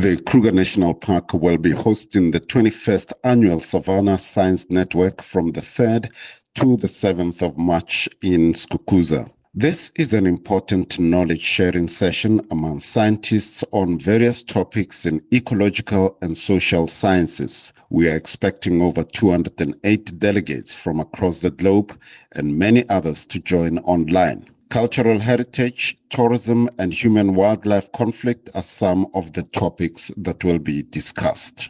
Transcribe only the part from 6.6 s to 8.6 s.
the 7th of March in